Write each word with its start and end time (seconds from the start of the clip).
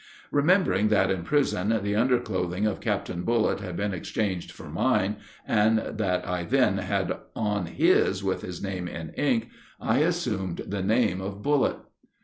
Remembering 0.31 0.87
that 0.87 1.11
in 1.11 1.21
prison 1.21 1.69
the 1.83 1.95
underclothing 1.95 2.65
of 2.65 2.81
Captain 2.81 3.21
Bullitt 3.21 3.59
had 3.59 3.77
been 3.77 3.93
exchanged 3.93 4.49
for 4.51 4.67
mine, 4.67 5.17
and 5.47 5.77
that 5.77 6.27
I 6.27 6.43
then 6.43 6.79
had 6.79 7.15
on 7.35 7.67
his 7.67 8.23
with 8.23 8.41
his 8.41 8.63
name 8.63 8.87
in 8.87 9.09
ink, 9.11 9.49
I 9.79 9.99
assumed 9.99 10.63
the 10.65 10.81
name 10.81 11.21
of 11.21 11.43
Bullitt. 11.43 11.77